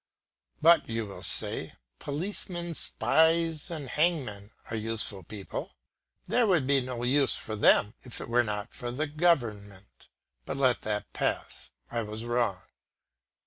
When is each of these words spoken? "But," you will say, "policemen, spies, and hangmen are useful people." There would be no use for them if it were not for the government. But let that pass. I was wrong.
"But," 0.63 0.89
you 0.89 1.05
will 1.05 1.21
say, 1.21 1.73
"policemen, 1.99 2.73
spies, 2.73 3.69
and 3.69 3.87
hangmen 3.87 4.49
are 4.71 4.75
useful 4.75 5.21
people." 5.21 5.75
There 6.27 6.47
would 6.47 6.65
be 6.65 6.81
no 6.81 7.03
use 7.03 7.35
for 7.35 7.55
them 7.55 7.93
if 8.03 8.19
it 8.19 8.27
were 8.27 8.41
not 8.43 8.73
for 8.73 8.89
the 8.89 9.05
government. 9.05 10.07
But 10.43 10.57
let 10.57 10.81
that 10.81 11.13
pass. 11.13 11.69
I 11.91 12.01
was 12.01 12.25
wrong. 12.25 12.63